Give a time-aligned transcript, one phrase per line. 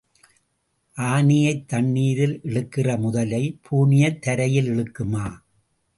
[0.97, 5.25] ஆனையைத் தண்ணீரில் இழுக்கிற முதலை பூனையைத் தரையில் இழுக்குமா?